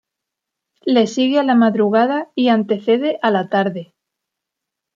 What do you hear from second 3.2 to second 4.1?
a la tarde.